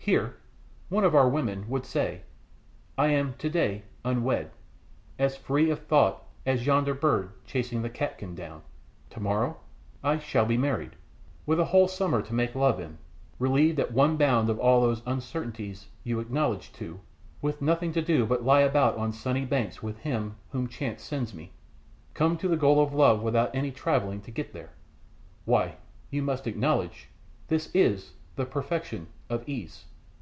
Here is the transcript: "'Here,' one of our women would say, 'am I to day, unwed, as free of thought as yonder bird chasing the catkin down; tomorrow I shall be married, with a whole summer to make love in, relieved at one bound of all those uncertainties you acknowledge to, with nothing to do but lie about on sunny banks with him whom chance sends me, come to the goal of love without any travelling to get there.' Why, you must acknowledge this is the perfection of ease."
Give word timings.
"'Here,' 0.00 0.38
one 0.88 1.04
of 1.04 1.14
our 1.14 1.28
women 1.28 1.68
would 1.68 1.84
say, 1.84 2.22
'am 2.96 3.28
I 3.28 3.32
to 3.32 3.50
day, 3.50 3.82
unwed, 4.06 4.50
as 5.18 5.36
free 5.36 5.68
of 5.68 5.80
thought 5.84 6.22
as 6.46 6.64
yonder 6.64 6.94
bird 6.94 7.32
chasing 7.44 7.82
the 7.82 7.90
catkin 7.90 8.34
down; 8.34 8.62
tomorrow 9.10 9.58
I 10.02 10.18
shall 10.18 10.46
be 10.46 10.56
married, 10.56 10.96
with 11.44 11.60
a 11.60 11.66
whole 11.66 11.88
summer 11.88 12.22
to 12.22 12.32
make 12.32 12.54
love 12.54 12.80
in, 12.80 12.96
relieved 13.38 13.78
at 13.78 13.92
one 13.92 14.16
bound 14.16 14.48
of 14.48 14.58
all 14.58 14.80
those 14.80 15.02
uncertainties 15.04 15.88
you 16.04 16.20
acknowledge 16.20 16.72
to, 16.72 17.00
with 17.42 17.60
nothing 17.60 17.92
to 17.92 18.00
do 18.00 18.24
but 18.24 18.42
lie 18.42 18.62
about 18.62 18.96
on 18.96 19.12
sunny 19.12 19.44
banks 19.44 19.82
with 19.82 19.98
him 19.98 20.36
whom 20.52 20.68
chance 20.70 21.02
sends 21.02 21.34
me, 21.34 21.52
come 22.14 22.38
to 22.38 22.48
the 22.48 22.56
goal 22.56 22.80
of 22.82 22.94
love 22.94 23.20
without 23.20 23.54
any 23.54 23.70
travelling 23.70 24.22
to 24.22 24.30
get 24.30 24.54
there.' 24.54 24.72
Why, 25.44 25.76
you 26.10 26.22
must 26.22 26.46
acknowledge 26.46 27.10
this 27.48 27.68
is 27.74 28.14
the 28.36 28.46
perfection 28.46 29.08
of 29.28 29.46
ease." 29.46 29.84